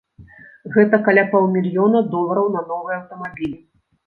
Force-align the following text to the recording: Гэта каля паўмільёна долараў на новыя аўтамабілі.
Гэта 0.77 0.99
каля 1.07 1.23
паўмільёна 1.33 2.01
долараў 2.15 2.51
на 2.57 2.65
новыя 2.71 2.97
аўтамабілі. 3.01 3.57